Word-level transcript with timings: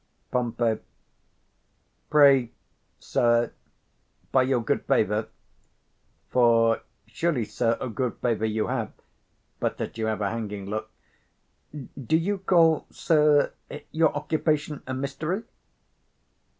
_Pom. 0.31 0.51
Pray, 2.09 2.51
sir, 2.97 3.51
by 4.31 4.41
your 4.41 4.63
good 4.63 4.83
favour, 4.87 5.27
for 6.31 6.81
surely, 7.05 7.45
sir, 7.45 7.77
a 7.79 7.87
good 7.87 8.17
favour 8.17 8.45
you 8.47 8.65
have, 8.65 8.91
but 9.59 9.77
that 9.77 9.99
you 9.99 10.07
have 10.07 10.21
a 10.21 10.31
hanging 10.31 10.65
look, 10.67 10.89
do 12.03 12.17
you 12.17 12.39
call, 12.39 12.87
sir, 12.89 13.53
your 13.91 14.11
occupation 14.15 14.81
a 14.87 14.93
mystery? 14.95 15.43